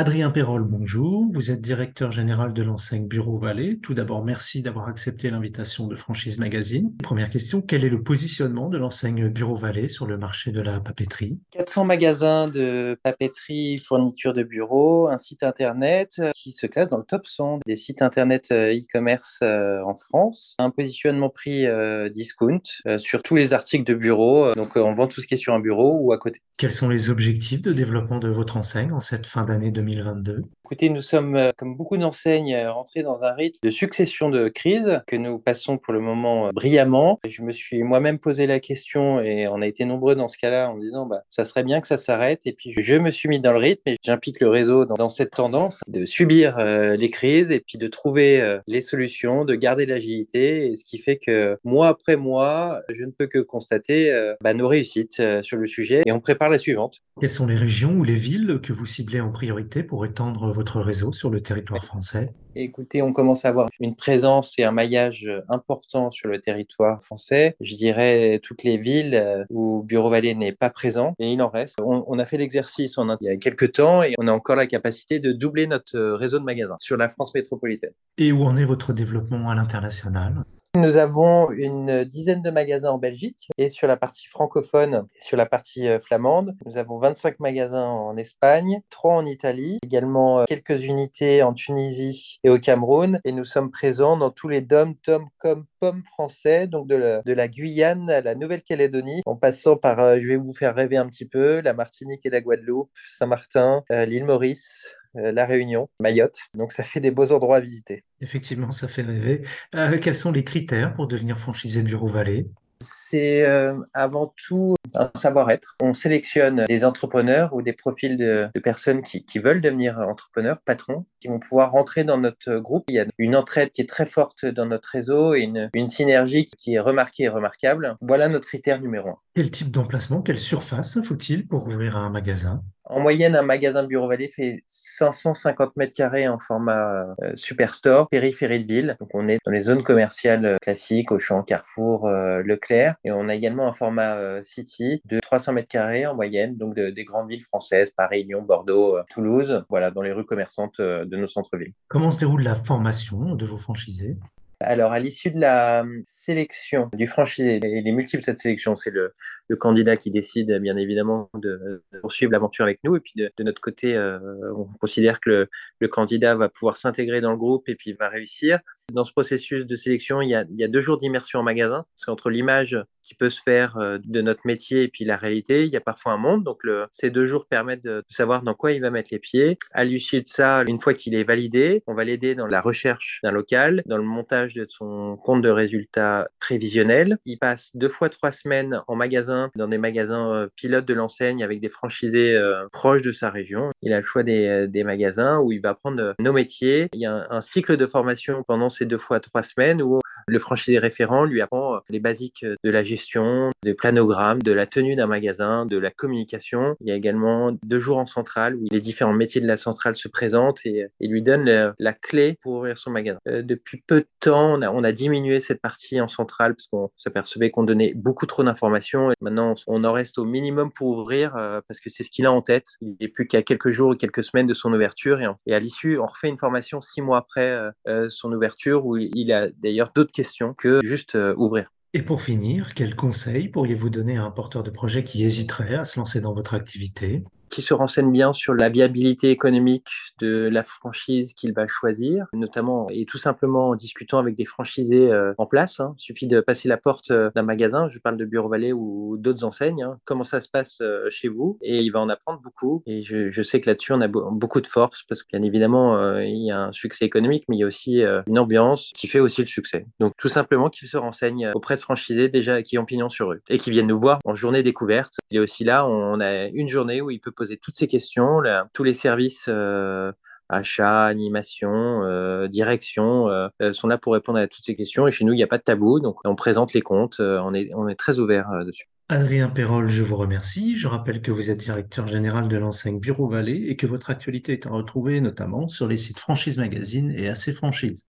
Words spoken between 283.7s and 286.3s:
que votre actualité est à retrouver notamment sur les sites